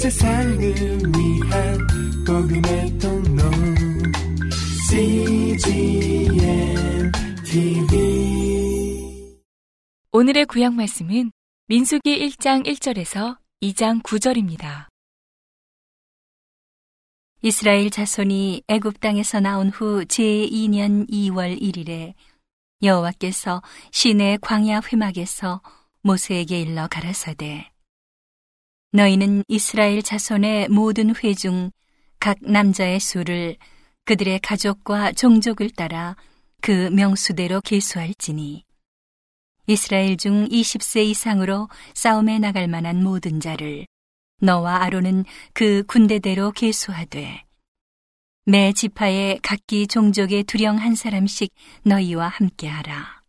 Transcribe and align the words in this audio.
세상을 0.00 0.58
위한 0.58 1.78
복음의 2.26 2.98
통로 2.98 3.42
CGM 4.88 6.32
TV 7.44 9.36
오늘의 10.10 10.46
구약 10.46 10.72
말씀은 10.72 11.30
민수기 11.66 12.18
1장 12.18 12.64
1절에서 12.66 13.36
2장 13.60 14.02
9절입니다. 14.02 14.86
이스라엘 17.42 17.90
자손이 17.90 18.62
애굽 18.68 19.00
땅에서 19.00 19.40
나온 19.40 19.68
후 19.68 20.06
제2년 20.06 21.10
2월 21.10 21.60
1일에 21.60 22.14
여호와께서 22.82 23.60
시내 23.92 24.38
광야 24.40 24.80
회막에서 24.90 25.60
모세에게 26.00 26.58
일러 26.58 26.88
가라사대 26.88 27.69
너희는 28.92 29.44
이스라엘 29.46 30.02
자손의 30.02 30.68
모든 30.68 31.14
회중 31.14 31.70
각 32.18 32.38
남자의 32.40 32.98
수를 32.98 33.56
그들의 34.04 34.40
가족과 34.40 35.12
종족을 35.12 35.70
따라 35.70 36.16
그 36.60 36.90
명수대로 36.90 37.60
계수할지니 37.60 38.64
이스라엘 39.68 40.16
중 40.16 40.48
20세 40.48 41.04
이상으로 41.04 41.68
싸움에 41.94 42.40
나갈 42.40 42.66
만한 42.66 43.04
모든 43.04 43.38
자를 43.38 43.86
너와 44.40 44.82
아론은 44.82 45.24
그 45.52 45.84
군대대로 45.86 46.50
계수하되 46.50 47.44
매 48.46 48.72
지파에 48.72 49.38
각기 49.42 49.86
종족의 49.86 50.42
두령 50.44 50.78
한 50.78 50.96
사람씩 50.96 51.54
너희와 51.84 52.26
함께하라. 52.26 53.22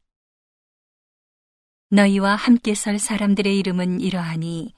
너희와 1.89 2.35
함께 2.35 2.73
설 2.73 2.97
사람들의 2.97 3.59
이름은 3.59 3.99
이러하니 3.99 4.73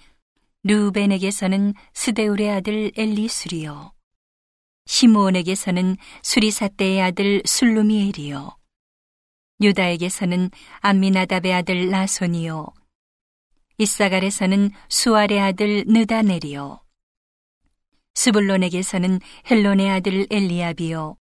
루벤에게서는 0.65 1.73
스데울의 1.93 2.49
아들 2.49 2.89
엘리수리요. 2.95 3.91
시므온에게서는 4.85 5.97
수리사떼의 6.21 7.01
아들 7.01 7.41
술루미엘이요. 7.45 8.55
유다에게서는 9.61 10.51
암미나답의 10.79 11.53
아들 11.53 11.89
라손이요. 11.89 12.67
이사갈에서는 13.77 14.71
수알의 14.87 15.41
아들 15.41 15.83
느다넬이요. 15.85 16.81
스불론에게서는 18.15 19.19
헬론의 19.51 19.89
아들 19.89 20.27
엘리압이요. 20.31 21.17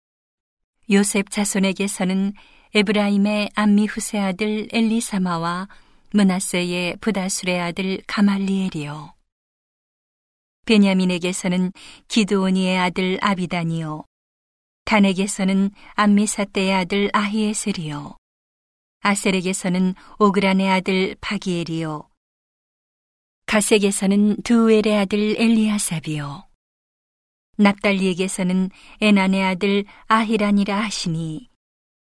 요셉 0.90 1.30
자손에게서는 1.30 2.34
에브라임의 2.74 3.52
암미후세 3.54 4.18
아들 4.18 4.68
엘리사마와 4.72 5.68
문하세의 6.14 6.98
부다술의 7.02 7.60
아들 7.60 8.02
가말리엘이요 8.08 9.17
베냐민에게서는 10.68 11.72
기드오니의 12.10 12.78
아들 12.78 13.18
아비다니요. 13.22 14.04
단에게서는 14.86 15.72
암미사떼의 15.96 16.74
아들 16.74 17.10
아히에셀이요. 17.14 18.18
아셀에게서는 19.00 19.96
오그란의 20.20 20.70
아들 20.70 21.16
바기엘이요. 21.22 22.10
가색에서는 23.46 24.44
두엘의 24.44 24.98
아들 24.98 25.40
엘리아삽이요. 25.40 26.48
납달리에게서는 27.58 28.70
에난의 29.02 29.44
아들 29.44 29.86
아히란이라 30.08 30.78
하시니 30.80 31.50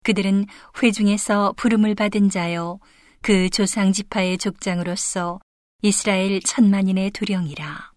그들은 0.04 0.46
회중에서 0.82 1.54
부름을 1.58 1.96
받은 1.96 2.30
자요. 2.30 2.80
그 3.22 3.50
조상 3.50 3.92
지파의 3.92 4.38
족장으로서 4.38 5.40
이스라엘 5.82 6.40
천만인의 6.42 7.12
두령이라 7.12 7.93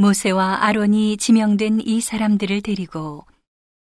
모세와 0.00 0.64
아론이 0.64 1.18
지명된 1.18 1.82
이 1.84 2.00
사람들을 2.00 2.62
데리고 2.62 3.26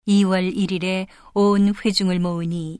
2월 0.06 0.54
1일에 0.54 1.06
온 1.32 1.72
회중을 1.74 2.18
모으니 2.18 2.78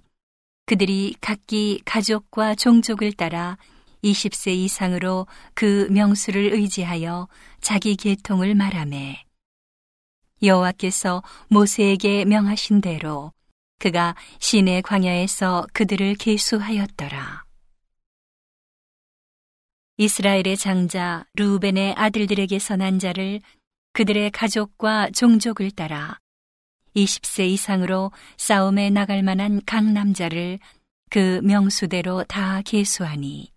그들이 0.67 1.15
각기 1.23 1.81
가족과 1.87 2.55
종족을 2.55 3.15
따라 3.15 3.57
20세 4.03 4.49
이상으로 4.49 5.27
그 5.55 5.89
명수를 5.91 6.53
의지하여 6.53 7.29
자기 7.63 7.97
계통을 7.97 8.55
말하매 8.55 9.25
여호와께서 10.43 11.23
모세에게 11.49 12.27
명하신 12.27 12.83
대로 12.83 13.33
그가 13.79 14.15
시내 14.39 14.83
광야에서 14.83 15.67
그들을 15.73 16.17
계수하였더라. 16.17 17.44
이스라엘의 19.97 20.57
장자 20.57 21.25
루벤의 21.35 21.95
아들들에게서 21.97 22.75
난 22.77 22.99
자를 22.99 23.41
그들의 23.93 24.33
가족과 24.33 25.11
종족을 25.11 25.71
따라 25.71 26.19
20세 26.97 27.49
이상으로 27.51 28.11
싸움에 28.37 28.91
나갈 28.91 29.23
만한 29.23 29.61
각 29.65 29.85
남자를 29.85 30.59
그 31.11 31.41
명수대로 31.45 32.25
다 32.25 32.61
계수하니 32.63 33.55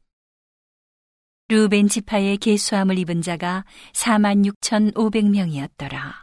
루벤 1.49 1.87
지파의 1.87 2.37
계수함을 2.37 2.99
입은 2.99 3.23
자가 3.23 3.65
46,500명이었더라. 3.93 6.13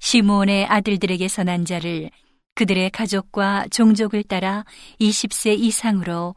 시므온의 0.00 0.66
아들들에게서 0.66 1.44
난 1.44 1.64
자를 1.64 2.10
그들의 2.56 2.90
가족과 2.90 3.68
종족을 3.70 4.24
따라 4.24 4.66
20세 5.00 5.58
이상으로 5.58 6.34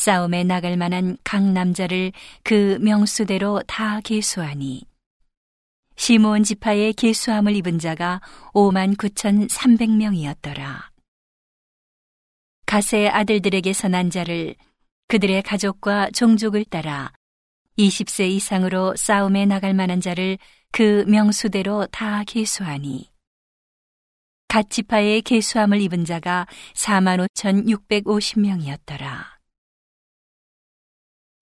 싸움에 0.00 0.44
나갈 0.44 0.78
만한 0.78 1.18
각 1.24 1.42
남자를 1.44 2.12
그 2.42 2.78
명수대로 2.80 3.62
다 3.66 4.00
계수하니 4.00 4.86
시므온 5.96 6.42
지파의 6.42 6.94
계수함을 6.94 7.54
입은 7.56 7.78
자가 7.78 8.22
5만 8.54 8.96
9,300명이었더라. 8.96 10.88
가세 12.64 13.08
아들들에게서 13.08 13.88
난 13.88 14.08
자를 14.08 14.54
그들의 15.08 15.42
가족과 15.42 16.12
종족을 16.12 16.64
따라 16.64 17.12
20세 17.76 18.30
이상으로 18.30 18.96
싸움에 18.96 19.44
나갈 19.44 19.74
만한 19.74 20.00
자를 20.00 20.38
그 20.72 21.04
명수대로 21.08 21.88
다 21.88 22.24
계수하니 22.26 23.10
갓 24.48 24.70
지파의 24.70 25.20
계수함을 25.20 25.82
입은 25.82 26.06
자가 26.06 26.46
45,650명이었더라. 26.74 29.39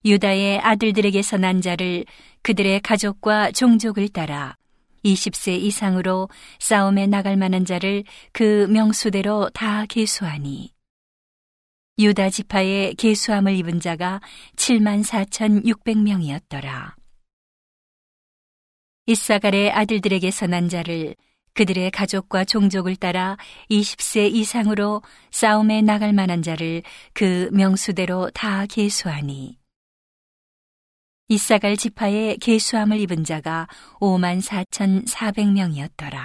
유다의 0.05 0.59
아들들에게서 0.59 1.37
난 1.37 1.61
자를 1.61 2.05
그들의 2.41 2.79
가족과 2.79 3.51
종족을 3.51 4.07
따라 4.07 4.55
20세 5.03 5.59
이상으로 5.59 6.29
싸움에 6.59 7.07
나갈 7.07 7.35
만한 7.35 7.65
자를 7.65 8.03
그 8.31 8.67
명수대로 8.69 9.49
다 9.49 9.85
계수하니 9.85 10.73
유다 11.99 12.29
지파의 12.29 12.95
계수함을 12.95 13.55
입은 13.57 13.81
자가 13.81 14.21
7만 14.55 15.03
4,600명이었더라. 15.03 16.93
이사갈의 19.05 19.71
아들들에게서 19.71 20.47
난 20.47 20.69
자를 20.69 21.15
그들의 21.55 21.91
가족과 21.91 22.45
종족을 22.45 22.95
따라 22.95 23.35
20세 23.69 24.33
이상으로 24.33 25.01
싸움에 25.31 25.81
나갈 25.81 26.13
만한 26.13 26.41
자를 26.41 26.83
그 27.13 27.49
명수대로 27.51 28.29
다 28.33 28.65
계수하니 28.65 29.59
이사갈 31.31 31.77
지파의 31.77 32.39
계수함을 32.39 32.99
입은 33.01 33.23
자가 33.23 33.67
5만 33.99 34.41
4,400명이었더라. 34.41 36.17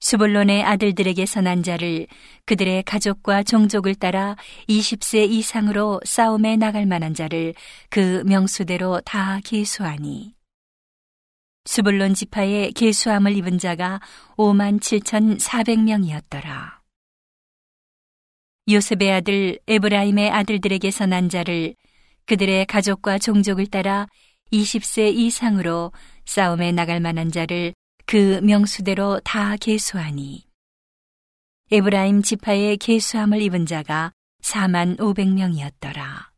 수볼론의 0.00 0.64
아들들에게서 0.64 1.42
난 1.42 1.62
자를 1.62 2.06
그들의 2.46 2.84
가족과 2.84 3.42
종족을 3.42 3.96
따라 3.96 4.34
20세 4.66 5.30
이상으로 5.30 6.00
싸움에 6.06 6.56
나갈 6.56 6.86
만한 6.86 7.12
자를 7.12 7.52
그 7.90 8.22
명수대로 8.24 9.02
다 9.02 9.40
계수하니 9.44 10.34
수볼론 11.66 12.14
지파의 12.14 12.72
계수함을 12.72 13.36
입은 13.36 13.58
자가 13.58 14.00
5만 14.38 14.80
7,400명이었더라. 14.80 16.80
요셉의 18.70 19.12
아들 19.12 19.58
에브라임의 19.66 20.30
아들들에게서 20.30 21.04
난 21.04 21.28
자를 21.28 21.74
그들의 22.30 22.66
가족과 22.66 23.18
종족을 23.18 23.66
따라 23.66 24.06
20세 24.52 25.12
이상으로 25.12 25.90
싸움에 26.26 26.70
나갈 26.70 27.00
만한 27.00 27.32
자를 27.32 27.74
그 28.06 28.38
명수대로 28.44 29.18
다 29.24 29.56
계수하니 29.56 30.46
에브라임 31.72 32.22
지파의 32.22 32.76
계수함을 32.76 33.42
입은 33.42 33.66
자가 33.66 34.12
4만 34.44 34.96
500명이었더라. 34.98 36.28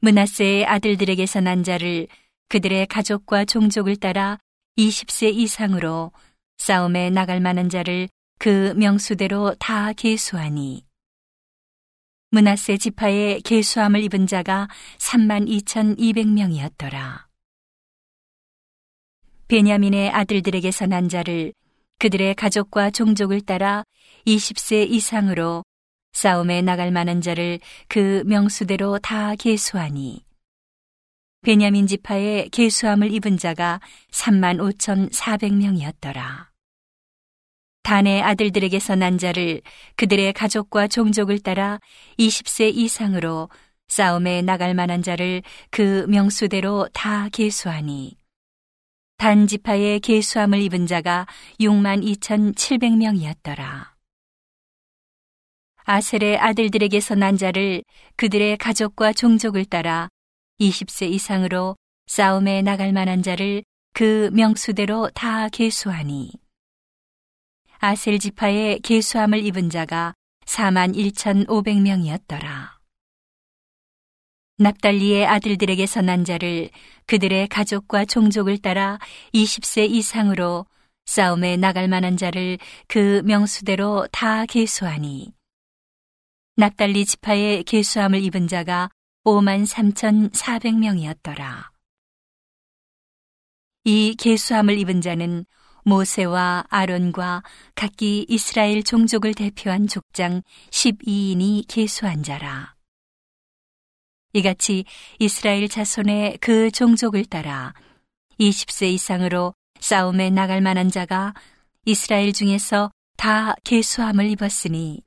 문하세의 0.00 0.66
아들들에게서 0.66 1.42
난 1.42 1.62
자를 1.62 2.08
그들의 2.48 2.88
가족과 2.88 3.44
종족을 3.44 3.94
따라 3.94 4.40
20세 4.76 5.32
이상으로 5.32 6.10
싸움에 6.58 7.10
나갈 7.10 7.38
만한 7.38 7.68
자를 7.68 8.08
그 8.40 8.74
명수대로 8.76 9.54
다 9.60 9.92
계수하니 9.92 10.84
문하세 12.34 12.78
지파의 12.78 13.42
계수함을 13.42 14.02
입은 14.02 14.26
자가 14.26 14.66
3만 14.98 15.48
2,200명이었더라. 15.62 17.26
베냐민의 19.46 20.10
아들들에게서 20.10 20.86
난 20.86 21.08
자를 21.08 21.52
그들의 22.00 22.34
가족과 22.34 22.90
종족을 22.90 23.40
따라 23.40 23.84
20세 24.26 24.90
이상으로 24.90 25.62
싸움에 26.12 26.60
나갈 26.62 26.90
만한 26.90 27.20
자를 27.20 27.60
그 27.86 28.24
명수대로 28.26 28.98
다 28.98 29.36
계수하니 29.36 30.24
베냐민 31.42 31.86
지파의 31.86 32.48
계수함을 32.48 33.12
입은 33.12 33.36
자가 33.36 33.80
3만 34.10 34.58
5,400명이었더라. 34.76 36.53
단의 37.84 38.22
아들들에게서 38.22 38.96
난 38.96 39.18
자를 39.18 39.60
그들의 39.96 40.32
가족과 40.32 40.88
종족을 40.88 41.38
따라 41.38 41.78
20세 42.18 42.74
이상으로 42.74 43.50
싸움에 43.88 44.40
나갈 44.40 44.74
만한 44.74 45.02
자를 45.02 45.42
그 45.70 46.06
명수대로 46.08 46.88
다 46.94 47.28
계수하니 47.28 48.16
단 49.18 49.46
지파의 49.46 50.00
계수함을 50.00 50.62
입은 50.62 50.86
자가 50.86 51.26
6만 51.60 52.02
2,700명이었더라. 52.20 53.92
아셀의 55.84 56.38
아들들에게서 56.38 57.16
난 57.16 57.36
자를 57.36 57.84
그들의 58.16 58.56
가족과 58.56 59.12
종족을 59.12 59.66
따라 59.66 60.08
20세 60.58 61.10
이상으로 61.12 61.76
싸움에 62.06 62.62
나갈 62.62 62.94
만한 62.94 63.22
자를 63.22 63.62
그 63.92 64.30
명수대로 64.32 65.10
다 65.14 65.50
계수하니 65.50 66.43
아셀 67.84 68.18
지파의 68.18 68.80
계수함을 68.80 69.44
입은 69.44 69.68
자가 69.68 70.14
4만 70.46 70.94
1,500명이었더라. 70.94 72.70
납달리의 74.56 75.26
아들들에게서 75.26 76.00
난 76.00 76.24
자를 76.24 76.70
그들의 77.04 77.46
가족과 77.48 78.06
종족을 78.06 78.56
따라 78.56 78.98
20세 79.34 79.90
이상으로 79.90 80.64
싸움에 81.04 81.58
나갈 81.58 81.88
만한 81.88 82.16
자를 82.16 82.56
그 82.88 83.20
명수대로 83.26 84.08
다 84.10 84.46
계수하니 84.46 85.34
납달리 86.56 87.04
지파의 87.04 87.64
계수함을 87.64 88.22
입은 88.22 88.48
자가 88.48 88.88
5만 89.26 89.66
3,400명이었더라. 89.66 91.68
이 93.84 94.16
계수함을 94.18 94.78
입은 94.78 95.02
자는 95.02 95.44
모세와 95.84 96.64
아론과 96.68 97.42
각기 97.74 98.26
이스라엘 98.28 98.82
종족을 98.82 99.34
대표한 99.34 99.86
족장 99.86 100.42
12인이 100.70 101.64
계수한 101.68 102.22
자라. 102.22 102.74
이같이 104.32 104.84
이스라엘 105.18 105.68
자손의 105.68 106.38
그 106.40 106.70
종족을 106.70 107.24
따라 107.24 107.74
20세 108.40 108.92
이상으로 108.92 109.54
싸움에 109.78 110.30
나갈 110.30 110.60
만한 110.60 110.90
자가 110.90 111.34
이스라엘 111.84 112.32
중에서 112.32 112.90
다 113.16 113.54
계수함을 113.64 114.28
입었으니 114.30 115.02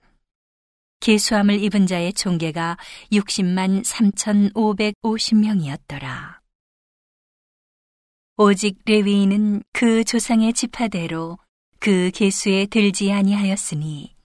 계수함을 0.99 1.61
입은 1.63 1.87
자의 1.87 2.13
총계가 2.13 2.77
60만 3.11 3.83
3,550명이었더라. 3.83 6.36
오직 8.39 8.77
레위인은 8.85 9.63
그 9.73 10.03
조상의 10.03 10.53
지파대로 10.53 11.39
그 11.79 12.11
계수에 12.13 12.67
들지 12.67 13.11
아니하였으니 13.11 14.15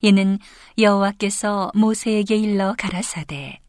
이는 0.00 0.38
여호와께서 0.76 1.72
모세에게 1.74 2.36
일러 2.36 2.74
가라사대 2.76 3.60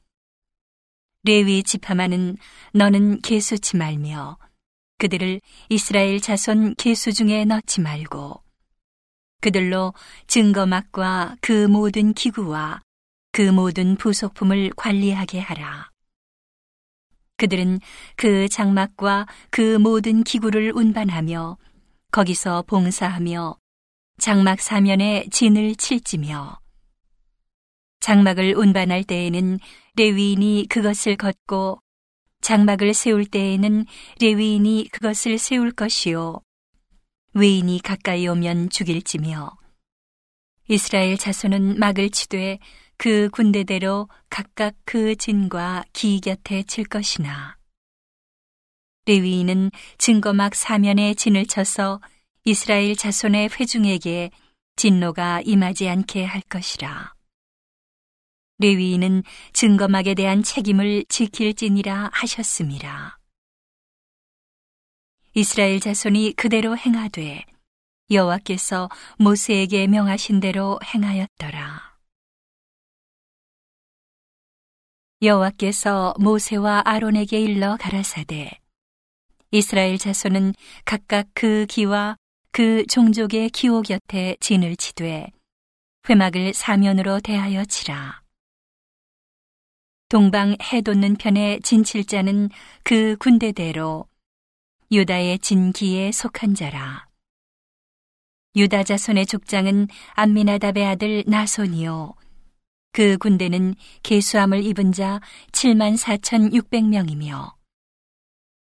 레위 1.23 1.63
지파만은 1.63 2.35
너는 2.73 3.21
계수치 3.21 3.77
말며 3.77 4.37
그들을 4.97 5.39
이스라엘 5.69 6.19
자손 6.19 6.75
계수 6.75 7.13
중에 7.13 7.45
넣지 7.45 7.79
말고 7.79 8.43
그들로 9.39 9.93
증거막과 10.27 11.37
그 11.39 11.67
모든 11.67 12.13
기구와 12.13 12.81
그 13.31 13.41
모든 13.43 13.95
부속품을 13.95 14.71
관리하게 14.75 15.39
하라. 15.39 15.91
그들은 17.39 17.79
그 18.15 18.47
장막과 18.49 19.25
그 19.49 19.77
모든 19.79 20.23
기구를 20.23 20.73
운반하며 20.75 21.57
거기서 22.11 22.63
봉사하며 22.67 23.57
장막 24.19 24.59
사면에 24.59 25.25
진을 25.31 25.75
칠지며 25.75 26.59
장막을 28.01 28.55
운반할 28.55 29.03
때에는 29.03 29.59
레위인이 29.95 30.67
그것을 30.69 31.15
걷고 31.15 31.79
장막을 32.41 32.93
세울 32.93 33.25
때에는 33.25 33.85
레위인이 34.21 34.89
그것을 34.91 35.37
세울 35.37 35.71
것이요. 35.71 36.39
외인이 37.33 37.79
가까이 37.81 38.27
오면 38.27 38.69
죽일지며. 38.69 39.51
이스라엘 40.69 41.17
자손은 41.17 41.79
막을 41.79 42.09
치되 42.09 42.59
그 42.99 43.29
군대대로 43.29 44.09
각각 44.29 44.75
그 44.83 45.15
진과 45.15 45.85
기 45.93 46.19
곁에 46.19 46.63
칠 46.63 46.83
것이나 46.83 47.57
레위인은 49.05 49.71
증거막 49.97 50.53
사면에 50.53 51.13
진을 51.13 51.45
쳐서 51.45 52.01
이스라엘 52.43 52.97
자손의 52.97 53.51
회중에게 53.57 54.31
진노가 54.75 55.41
임하지 55.45 55.87
않게 55.87 56.25
할 56.25 56.41
것이라. 56.41 57.13
레위인은 58.57 59.23
증거막에 59.53 60.13
대한 60.13 60.43
책임을 60.43 61.05
지킬지니라 61.07 62.09
하셨습니다. 62.11 63.17
이스라엘 65.35 65.79
자손이 65.79 66.33
그대로 66.33 66.75
행하되 66.75 67.45
여호와께서 68.11 68.89
모세에게 69.17 69.87
명하신 69.87 70.41
대로 70.41 70.77
행하였더라. 70.83 71.88
여호와께서 75.21 76.13
모세와 76.17 76.83
아론에게 76.85 77.41
일러 77.41 77.75
가라사대 77.75 78.51
이스라엘 79.51 79.97
자손은 79.97 80.53
각각 80.85 81.27
그 81.33 81.65
기와 81.67 82.15
그 82.51 82.85
종족의 82.87 83.49
기호 83.49 83.81
곁에 83.81 84.37
진을 84.39 84.77
치되 84.77 85.27
회막을 86.09 86.53
사면으로 86.53 87.19
대하여 87.19 87.65
치라. 87.65 88.21
동방 90.07 90.55
해 90.61 90.81
돋는 90.81 91.17
편의 91.17 91.59
진칠자는 91.61 92.49
그 92.83 93.17
군대대로 93.17 94.05
유다의 94.89 95.39
진기에 95.39 96.13
속한 96.13 96.55
자라. 96.55 97.07
유다 98.55 98.83
자손의 98.83 99.25
족장은 99.25 99.87
암미나답의 100.13 100.85
아들 100.85 101.23
나손이요. 101.27 102.15
그 102.91 103.17
군대는 103.17 103.75
계수함을 104.03 104.65
입은 104.65 104.91
자 104.91 105.19
7만 105.51 105.97
4,600명이며 105.97 107.53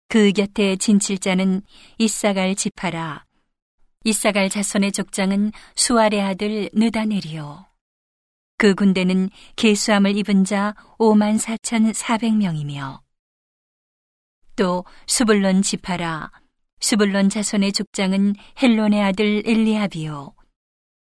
그 0.08 0.32
곁에 0.32 0.76
진칠자는 0.76 1.62
이사갈 1.98 2.56
지파라. 2.56 3.26
이사갈 4.04 4.50
자손의 4.50 4.92
족장은 4.92 5.52
수알의 5.76 6.22
아들 6.22 6.70
느다넬이요. 6.74 7.66
그 8.58 8.76
군대는 8.76 9.30
계수함을 9.56 10.18
입은 10.18 10.44
자 10.44 10.76
5만 10.98 11.40
4,400명이며 11.40 13.00
또 14.58 14.84
수불론 15.08 15.62
지파라 15.62 16.30
수불론 16.82 17.30
자손의 17.30 17.72
족장은 17.72 18.36
헬론의 18.62 19.02
아들 19.02 19.44
엘리아비요 19.46 20.34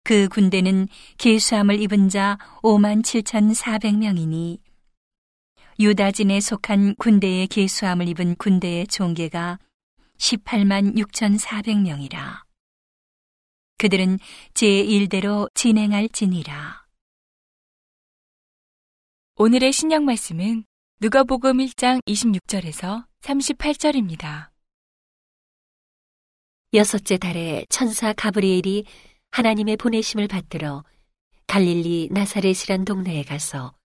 그 0.07 0.29
군대는 0.29 0.87
계수함을 1.17 1.81
입은 1.81 2.07
자 2.07 2.37
5만 2.61 3.03
7,400명이니 3.03 4.57
유다진에 5.81 6.39
속한 6.39 6.95
군대의 6.95 7.47
계수함을 7.47 8.07
입은 8.07 8.35
군대의 8.35 8.87
종계가 8.87 9.59
18만 10.17 10.95
6,400명이라. 10.95 12.41
그들은 13.77 14.19
제1대로 14.53 15.53
진행할 15.53 16.07
지니라. 16.07 16.85
오늘의 19.35 19.73
신약 19.73 20.03
말씀은 20.03 20.63
누가복음 21.01 21.57
1장 21.57 22.01
26절에서 22.05 23.05
38절입니다. 23.19 24.51
여섯째 26.73 27.17
달에 27.17 27.65
천사 27.69 28.13
가브리엘이 28.13 28.85
하나님의 29.31 29.77
보내심을 29.77 30.27
받들어 30.27 30.83
갈릴리 31.47 32.09
나사렛이란 32.11 32.85
동네에 32.85 33.23
가서 33.23 33.75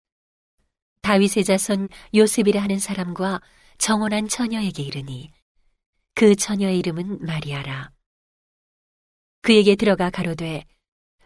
다윗의 1.02 1.44
자손 1.44 1.88
요셉이라 2.14 2.62
하는 2.62 2.78
사람과 2.78 3.40
정원한 3.78 4.28
처녀에게 4.28 4.82
이르니 4.82 5.30
그 6.14 6.36
처녀의 6.36 6.78
이름은 6.78 7.24
마리아라. 7.24 7.90
그에게 9.40 9.74
들어가 9.74 10.10
가로되 10.10 10.64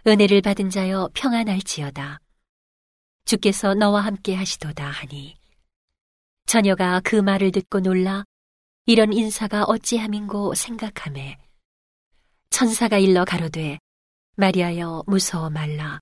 은혜를 0.07 0.41
받은 0.41 0.71
자여 0.71 1.11
평안할지어다. 1.15 2.21
주께서 3.27 3.75
너와 3.75 4.03
함께 4.03 4.35
하시도다 4.35 4.89
하니 4.89 5.37
처녀가 6.47 7.01
그 7.01 7.17
말을 7.17 7.51
듣고 7.51 7.81
놀라 7.81 8.25
이런 8.87 9.13
인사가 9.13 9.65
어찌함인고 9.65 10.55
생각하매 10.55 11.37
천사가 12.51 12.99
일러 12.99 13.25
가로되 13.25 13.79
마리아여 14.39 15.03
무서워 15.07 15.49
말라. 15.49 15.99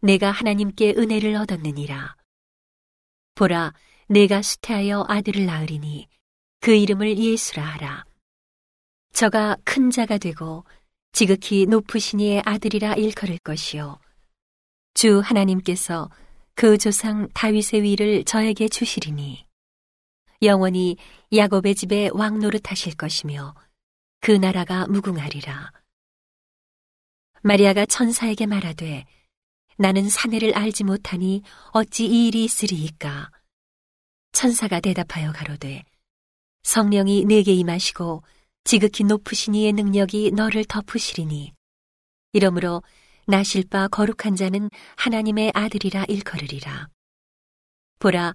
내가 0.00 0.30
하나님께 0.30 0.94
은혜를 0.96 1.34
얻었느니라. 1.34 2.14
보라 3.34 3.74
내가 4.08 4.42
수태하여 4.42 5.06
아들을 5.08 5.44
낳으리니 5.44 6.08
그 6.60 6.72
이름을 6.72 7.18
예수라 7.18 7.64
하라. 7.64 8.04
저가 9.12 9.56
큰 9.64 9.90
자가 9.90 10.18
되고 10.18 10.64
지극히 11.10 11.66
높으신 11.66 12.20
이의 12.20 12.42
아들이라 12.46 12.94
일컬을 12.94 13.38
것이요. 13.38 13.98
주 14.94 15.18
하나님께서 15.18 16.10
그 16.54 16.78
조상 16.78 17.28
다윗의 17.34 17.82
위를 17.82 18.24
저에게 18.24 18.68
주시리니 18.68 19.44
영원히 20.42 20.96
야곱의 21.34 21.74
집에 21.74 22.08
왕 22.12 22.38
노릇하실 22.38 22.96
것이며 22.96 23.56
그 24.20 24.30
나라가 24.30 24.86
무궁하리라. 24.86 25.72
마리아가 27.42 27.86
천사에게 27.86 28.46
말하되 28.46 29.04
나는 29.76 30.08
사내를 30.08 30.56
알지 30.56 30.84
못하니 30.84 31.42
어찌 31.72 32.06
이 32.06 32.28
일이 32.28 32.44
있으리이까. 32.44 33.30
천사가 34.32 34.80
대답하여 34.80 35.32
가로되 35.32 35.84
성령이 36.62 37.24
내게 37.24 37.52
임하시고 37.54 38.22
지극히 38.64 39.04
높으신 39.04 39.54
이의 39.54 39.72
능력이 39.72 40.32
너를 40.32 40.64
덮으시리니 40.64 41.52
이러므로 42.32 42.82
나실 43.26 43.64
바 43.68 43.88
거룩한 43.88 44.36
자는 44.36 44.70
하나님의 44.96 45.52
아들이라 45.54 46.04
일컬으리라. 46.08 46.88
보라, 47.98 48.34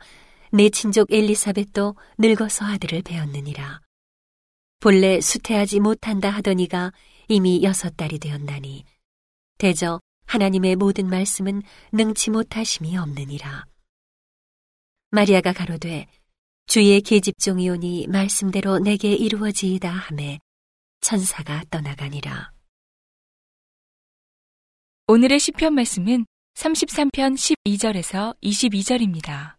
내 0.52 0.70
친족 0.70 1.12
엘리사벳도 1.12 1.96
늙어서 2.18 2.66
아들을 2.66 3.02
배웠느니라. 3.02 3.82
본래 4.80 5.20
수태하지 5.20 5.80
못한다 5.80 6.30
하더니가 6.30 6.92
이미 7.28 7.64
여섯 7.64 7.96
달이 7.96 8.20
되었나니 8.20 8.84
대저 9.58 10.00
하나님의 10.26 10.76
모든 10.76 11.08
말씀은 11.08 11.62
능치 11.92 12.32
못하심이 12.32 12.98
없느니라. 12.98 13.66
마리아가 15.12 15.54
가로되 15.54 16.08
주의 16.66 17.02
계집종이 17.02 17.70
오니 17.70 18.08
말씀대로 18.08 18.80
내게 18.80 19.14
이루어지이다 19.14 19.90
하매 19.90 20.40
천사가 21.02 21.64
떠나가니라. 21.70 22.52
오늘의 25.08 25.40
시편 25.40 25.74
말씀은 25.76 26.26
33편 26.56 27.36
12절에서 27.36 28.36
22절입니다. 28.42 29.58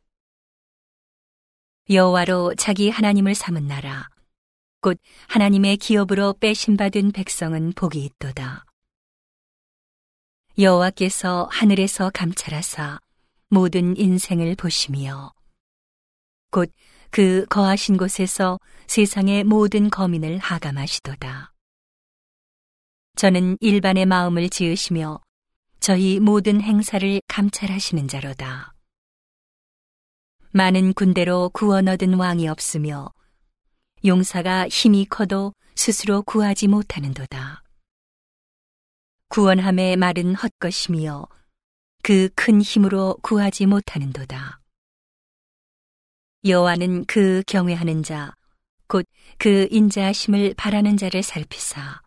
여호와로 1.90 2.54
자기 2.54 2.88
하나님을 2.88 3.34
삼은 3.34 3.66
나라 3.66 4.08
곧 4.80 4.98
하나님의 5.28 5.76
기업으로 5.76 6.34
빼신 6.40 6.76
받은 6.76 7.12
백성은 7.12 7.72
복이 7.74 8.02
있도다. 8.04 8.64
여호와께서 10.58 11.48
하늘에서 11.50 12.10
감찰하사 12.12 13.00
모든 13.48 13.96
인생을 13.96 14.54
보시며 14.56 15.32
곧 16.50 16.72
그 17.14 17.46
거하신 17.48 17.96
곳에서 17.96 18.58
세상의 18.88 19.44
모든 19.44 19.88
거민을 19.88 20.38
하감하시도다. 20.38 21.52
저는 23.14 23.56
일반의 23.60 24.04
마음을 24.04 24.50
지으시며 24.50 25.20
저희 25.78 26.18
모든 26.18 26.60
행사를 26.60 27.20
감찰하시는 27.28 28.08
자로다. 28.08 28.74
많은 30.50 30.92
군대로 30.94 31.50
구원 31.50 31.86
얻은 31.86 32.14
왕이 32.14 32.48
없으며 32.48 33.12
용사가 34.04 34.66
힘이 34.66 35.06
커도 35.06 35.54
스스로 35.76 36.22
구하지 36.22 36.66
못하는도다. 36.66 37.63
구원함의 39.34 39.96
말은 39.96 40.36
헛것이며 40.36 41.26
그 42.04 42.28
큰 42.36 42.62
힘으로 42.62 43.18
구하지 43.20 43.66
못하는도다. 43.66 44.60
여호와는 46.44 47.06
그 47.06 47.42
경외하는 47.48 48.04
자, 48.04 48.36
곧 48.86 49.08
그 49.38 49.66
인자하심을 49.72 50.54
바라는 50.56 50.96
자를 50.96 51.24
살피사 51.24 52.00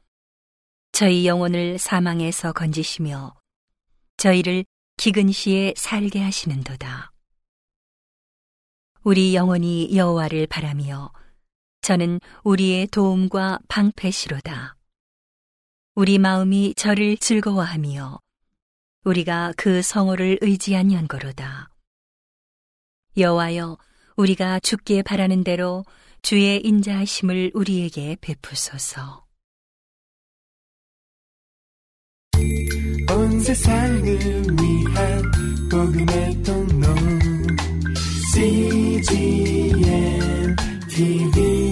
저희 0.93 1.27
영혼을 1.27 1.77
사망에서 1.77 2.53
건지시며 2.53 3.35
저희를 4.15 4.63
기근 4.95 5.29
시에 5.29 5.73
살게 5.75 6.21
하시는도다. 6.21 7.11
우리 9.03 9.35
영혼이 9.35 9.97
여호와를 9.97 10.47
바라며 10.47 11.11
저는 11.81 12.21
우리의 12.45 12.87
도움과 12.87 13.59
방패시로다. 13.67 14.76
우리 15.97 16.19
마음이 16.19 16.75
저를 16.75 17.17
즐거워하며 17.17 18.19
우리가 19.03 19.51
그 19.57 19.81
성호를 19.81 20.37
의지한 20.41 20.91
연거로다. 20.91 21.71
여호와여 23.17 23.79
우리가 24.15 24.59
죽기에 24.59 25.01
바라는 25.01 25.43
대로 25.43 25.85
주의 26.21 26.61
인자하심을 26.63 27.49
우리에게 27.55 28.17
베푸소서. 28.21 29.25
온 33.09 33.39
세상을 33.39 34.03
위한 34.05 35.23
복음의 35.71 36.43
통로 36.43 36.95
CGM 38.35 39.75
TV 40.89 41.66